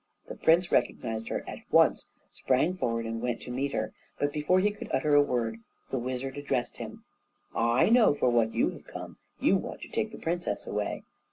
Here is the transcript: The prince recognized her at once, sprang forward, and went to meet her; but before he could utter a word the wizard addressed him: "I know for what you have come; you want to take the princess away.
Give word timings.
The 0.27 0.35
prince 0.35 0.71
recognized 0.71 1.27
her 1.29 1.47
at 1.47 1.59
once, 1.69 2.07
sprang 2.33 2.75
forward, 2.75 3.05
and 3.05 3.21
went 3.21 3.39
to 3.41 3.51
meet 3.51 3.71
her; 3.73 3.93
but 4.17 4.33
before 4.33 4.59
he 4.59 4.71
could 4.71 4.89
utter 4.91 5.13
a 5.13 5.21
word 5.21 5.59
the 5.91 5.99
wizard 5.99 6.37
addressed 6.39 6.77
him: 6.77 7.03
"I 7.53 7.87
know 7.89 8.15
for 8.15 8.31
what 8.31 8.55
you 8.55 8.71
have 8.71 8.87
come; 8.87 9.17
you 9.39 9.55
want 9.57 9.81
to 9.81 9.89
take 9.89 10.11
the 10.11 10.17
princess 10.17 10.65
away. 10.65 11.03